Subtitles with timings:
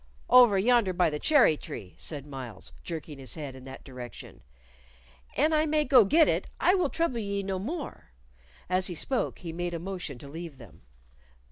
[0.31, 4.41] "Over yonder by the cherry tree," said Myles, jerking his head in that direction.
[5.37, 8.09] "An I may go get it, I will trouble ye no more."
[8.67, 10.81] As he spoke he made a motion to leave them.